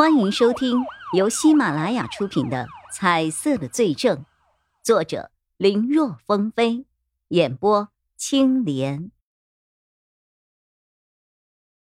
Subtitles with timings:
[0.00, 4.16] 欢迎收听由喜马拉雅出品的《彩色的罪证》，
[4.82, 6.86] 作者林若风飞，
[7.28, 9.10] 演播青莲。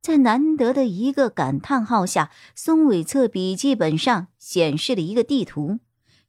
[0.00, 5.80] 在难得的一个感叹号下，孙伟策笔记本上显示了一个地图，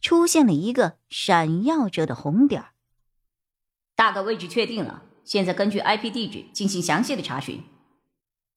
[0.02, 2.66] 出现了一个闪耀着的红点
[3.96, 7.64] 大概位置确定了，现在根据 IP 地址进行详细的查询。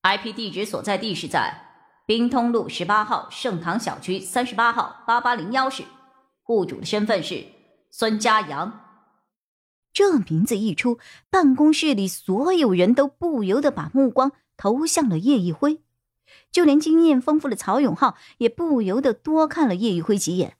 [0.01, 1.67] IP 地址所在地是在。
[2.09, 5.85] 滨通路十八号盛唐小区三十八号八八零幺室，
[6.43, 7.45] 户主的身份是
[7.91, 8.81] 孙家阳。
[9.93, 15.83] 这名字一出，办公室里所有人都不由得把目光投向了叶一辉，
[16.51, 20.57] 就连经验丰富的曹永浩也不由得多看了叶一辉几眼，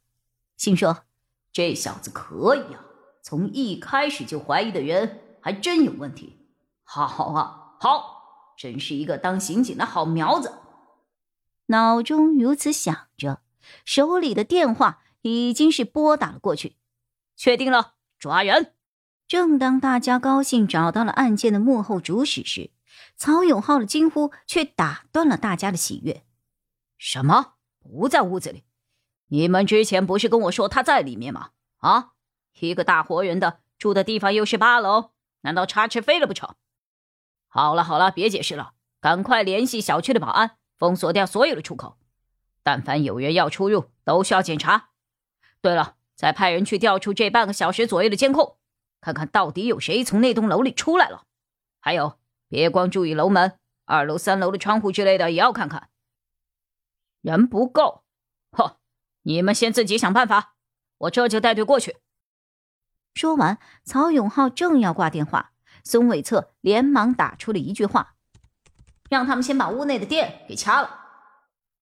[0.59, 1.05] 心说：
[1.51, 2.85] 这小子可以啊，
[3.23, 6.37] 从一开始就怀疑的人还真有问题。
[6.85, 10.53] 好啊，好，真是一个当刑警的好苗子。
[11.71, 13.43] 脑中如此想着，
[13.85, 16.77] 手里的电话已经是拨打了过去。
[17.37, 18.75] 确定了，抓人！
[19.27, 22.71] 正当大家高兴找到了案件的幕后主使时，
[23.17, 26.25] 曹永浩的惊呼却打断了大家的喜悦。
[26.97, 27.55] 什么？
[27.81, 28.65] 不在屋子里？
[29.29, 31.51] 你们之前不是跟我说他在里面吗？
[31.77, 32.13] 啊，
[32.61, 35.11] 一个大活人的住的地方又是八楼，
[35.43, 36.55] 难道插翅飞了不成？
[37.47, 40.58] 好了好了，别解释了，赶快联系小区的保安。
[40.79, 41.99] 封锁掉所有的出口，
[42.63, 44.91] 但凡有人要出入，都需要检查。
[45.61, 48.57] 对了，再派人去调出这半个小时左右的监控，
[49.01, 51.25] 看看到底有谁从那栋楼里出来了。
[51.81, 55.91] 还有，别光注意楼门，二楼、三楼的窗户之类的也要看看。
[57.21, 58.05] 人不够，
[58.53, 58.79] 呵，
[59.23, 60.55] 你们先自己想办法，
[60.99, 61.97] 我这就带队过去。
[63.15, 68.15] 说完，曹永浩正要挂电话，孙伟策连忙打出了一句话。
[69.09, 70.91] 让他们先把屋内的电给掐了。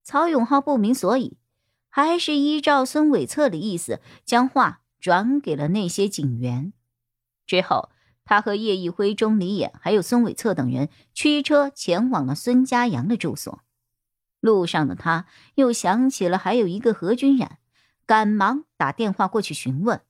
[0.02, 1.38] 曹永浩不明所以，
[1.88, 6.72] 还是依照孙伟策的意思，将话转给了那些警员。
[7.46, 7.90] 之后，
[8.24, 13.62] 他和叶一辉、钟离眼还有孙伟策等人驱车前往了孙家阳的住所。
[14.40, 15.26] 路上的他
[15.56, 17.58] 又想起了还有一个何君染，
[18.04, 20.00] 赶忙打电话过去询问。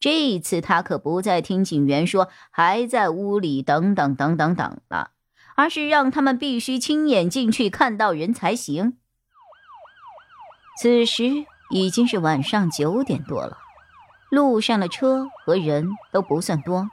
[0.00, 5.12] 这一次，他可不再听警员说还在屋里等等等等等了。
[5.54, 8.98] 而是让他们必须亲眼进去看到人才行。
[10.80, 13.58] 此时已经是晚上九点多了，
[14.30, 16.88] 路上的车和人都不算多，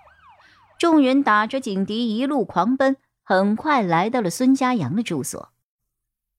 [0.77, 5.51] 众人打着警笛一路狂奔，很快来到了孙家阳的住所。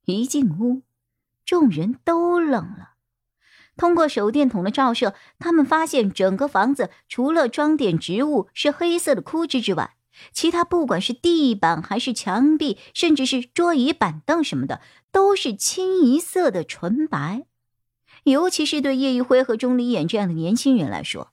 [0.04, 0.82] 一进屋，
[1.44, 2.90] 众人都愣了。
[3.76, 9.96] 通过手电筒的照射，他们发现整个房子除了装点植物是黑色的枯枝之外，
[10.32, 14.80] 其他不管是地板还是墙壁，甚至是桌椅板凳什么的，
[15.10, 17.46] 都是清一色的纯白。
[18.24, 21.32] 尤其是对叶一辉和钟离眼这样的年轻人来说，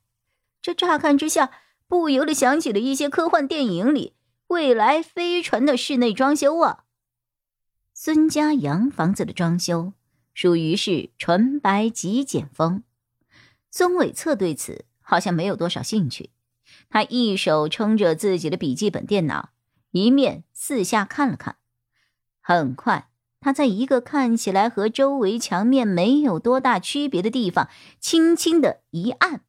[0.61, 1.51] 这乍看之下
[1.87, 4.13] 不由得想起了一些科幻电影里
[4.47, 6.85] 未来飞船的室内装修啊。
[7.93, 9.93] 孙家洋房子的装修
[10.33, 12.83] 属于是纯白极简风，
[13.69, 16.31] 孙伟策对此好像没有多少兴趣。
[16.91, 19.49] 他一手撑着自己的笔记本电脑，
[19.91, 21.57] 一面四下看了看。
[22.41, 27.69] 很快，他在一个看起来和周围墙面没有多大区别的地方，
[27.99, 29.41] 轻轻的一按，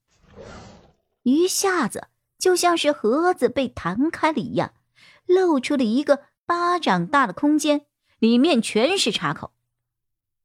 [1.22, 2.08] 一下子
[2.38, 4.74] 就像是盒子被弹开了一样，
[5.24, 7.86] 露出了一个巴掌大的空间，
[8.18, 9.52] 里面全是插口。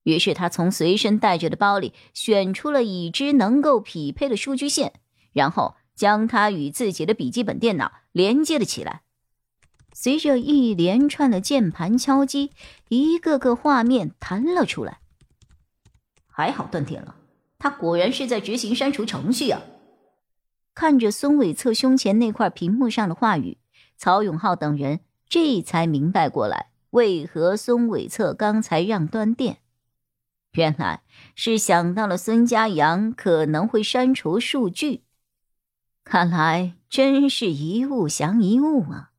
[0.04, 4.94] 于是，他从随身带着的包里选出了已知能够匹配的数据线，
[5.34, 5.76] 然后。
[5.96, 9.02] 将它与自己的笔记本电脑连接了起来，
[9.94, 12.52] 随着一连串的键盘敲击，
[12.90, 15.00] 一个个画面弹了出来。
[16.28, 17.16] 还好断电了，
[17.58, 19.62] 他果然是在执行删除程序啊！
[20.74, 23.58] 看着孙伟策胸前那块屏幕上的话语，
[23.96, 29.60] 曹永浩等人这才明白过来，为何孙伟策刚才让断电，
[30.52, 35.05] 原来是想到了孙家阳可能会删除数据。
[36.06, 39.12] 看来真是一物降一物啊！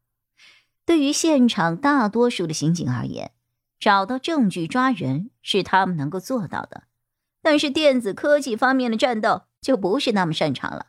[0.84, 3.32] 对于现场大多数的刑警而言，
[3.80, 6.84] 找到证据抓人是他们能够做到的，
[7.42, 10.86] 但是电子科技方面的战斗就不是那么擅长了。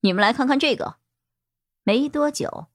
[0.00, 0.96] 你们来看看这个，
[1.84, 2.66] 没多久，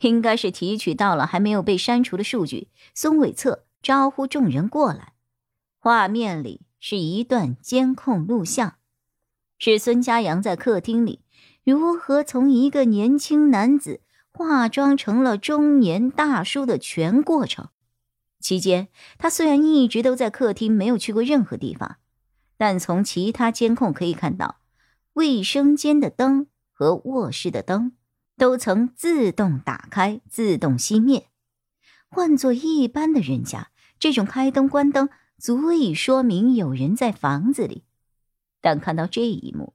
[0.00, 2.68] 应该是提取到了还没有被删除的数据。
[2.94, 5.14] 孙伟策招呼众人过来，
[5.78, 8.76] 画面里是一段监控录像，
[9.58, 11.22] 是孙家阳在客厅里。
[11.70, 14.00] 如何从一个年轻男子
[14.30, 17.68] 化妆成了中年大叔的全过程？
[18.40, 18.88] 期间，
[19.18, 21.98] 他虽然一直都在客厅，没有去过任何地方，
[22.56, 24.60] 但从其他监控可以看到，
[25.12, 27.92] 卫生间的灯和卧室的灯
[28.38, 31.26] 都曾自动打开、自动熄灭。
[32.08, 33.68] 换做一般的人家，
[33.98, 37.84] 这种开灯关灯足以说明有人在房子里。
[38.62, 39.74] 但看到这一幕，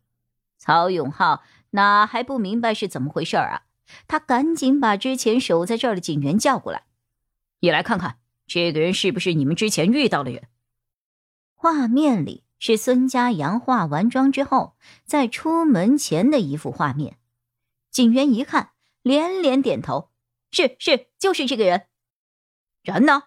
[0.57, 1.43] 曹永浩
[1.73, 3.63] 哪还不明白是怎么回事啊？
[4.07, 6.85] 他赶紧把之前守在这儿的警员叫过来，
[7.59, 8.19] 你来看看。
[8.45, 10.49] 这个人是不是你们之前遇到的人？
[11.53, 14.75] 画面里是孙家阳化完妆之后
[15.05, 17.17] 在出门前的一幅画面。
[17.89, 18.71] 警员一看，
[19.01, 20.09] 连连点头
[20.51, 21.87] ：“是是，就是这个人。”
[22.83, 23.23] 人呢？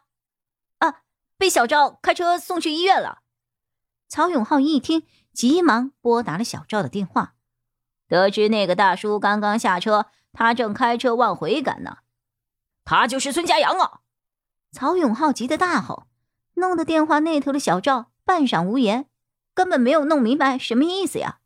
[0.78, 1.02] 啊，
[1.38, 3.22] 被小赵开车送去医院了。
[4.08, 7.35] 曹永浩一听，急忙拨打了小赵的电话，
[8.08, 11.98] 得知那个大叔刚刚下车，他正开车往回赶呢。
[12.84, 14.00] 他就是孙家阳啊！
[14.70, 16.06] 曹永浩急得大吼，
[16.54, 19.06] 弄得电话那头的小赵半晌无言，
[19.54, 21.38] 根本没有弄明白什么意思呀。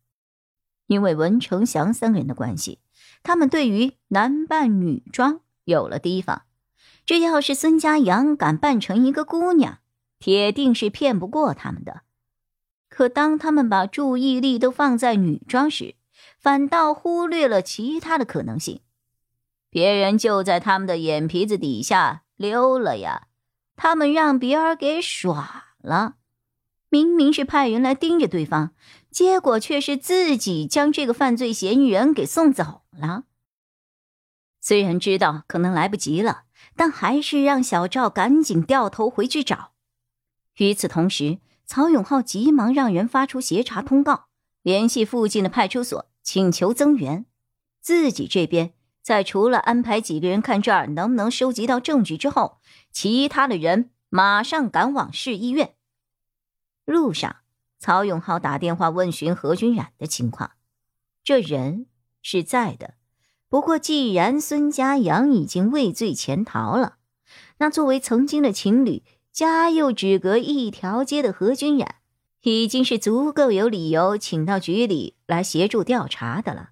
[0.86, 2.80] 因为文成祥三个人的关系，
[3.22, 6.42] 他们对于男扮女装有了提防。
[7.06, 9.78] 这要是孙家阳敢扮成一个姑娘，
[10.18, 12.02] 铁定是骗不过他们的。
[12.88, 15.94] 可当他们把注意力都放在女装时，
[16.38, 18.80] 反倒忽略了其他的可能性。
[19.68, 22.22] 别人就在他们的眼皮子底下。
[22.40, 23.26] 溜了呀！
[23.76, 26.14] 他们让别人给耍了，
[26.88, 28.70] 明明是派人来盯着对方，
[29.10, 33.24] 结果却是自己将这个犯罪嫌疑人给送走了。
[34.58, 36.44] 虽然知道可能来不及了，
[36.74, 39.72] 但还是让小赵赶紧掉头回去找。
[40.56, 44.28] 与此同时，曹永浩急忙让人发出协查通告，
[44.62, 47.26] 联系附近的派出所，请求增援。
[47.80, 48.72] 自己这边。
[49.02, 52.60] 在除了安排几个人看这儿能不能收集到证据之后，
[52.92, 55.74] 其他的人马上赶往市医院。
[56.84, 57.38] 路上，
[57.80, 60.52] 曹永浩打电话问询何君染的情况，
[61.24, 61.86] 这人
[62.22, 62.94] 是在的。
[63.48, 66.98] 不过，既然孙家阳已经畏罪潜逃了，
[67.58, 71.96] 那作为曾经的情侣，家又只隔一条街的何君染，
[72.42, 76.70] 已经是足够有理由请到局里来协助调查的了。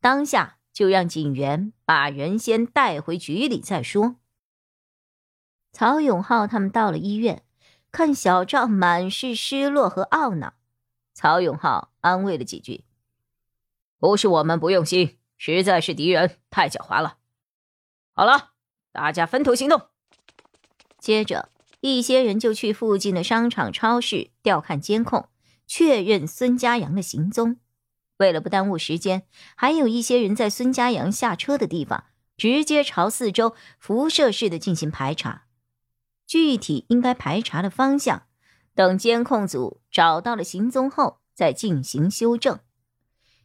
[0.00, 0.56] 当下。
[0.70, 4.14] 就让警员把人先带回局里再说。
[5.72, 7.42] 曹永浩他们到了医院，
[7.90, 10.54] 看小赵满是失落和懊恼，
[11.14, 12.84] 曹永浩安慰了几句
[13.98, 17.18] ：“不是我们不用心，实在是敌人太狡猾了。”
[18.14, 18.52] 好了，
[18.92, 19.88] 大家分头行动。
[21.00, 25.28] 接着，一些人就去附近的商场、超市调看监控，
[25.66, 27.58] 确认孙家阳的行踪。
[28.16, 29.22] 为了不耽误时间，
[29.54, 32.04] 还有一些人在孙家阳下车的地方
[32.36, 35.44] 直接朝四周辐射式的进行排查。
[36.26, 38.24] 具体应该排查的方向，
[38.74, 42.58] 等监控组找到了行踪后再进行修正。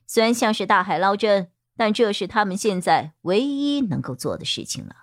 [0.08, 5.03] 虽然像是大海捞针，但这是他们现在唯一能够做的事情了。